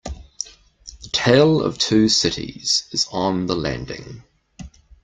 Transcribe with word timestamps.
The 1.03 1.09
Tale 1.11 1.61
of 1.61 1.77
Two 1.77 2.09
Cities 2.09 2.87
is 2.89 3.05
on 3.11 3.45
the 3.45 3.55
landing. 3.55 4.23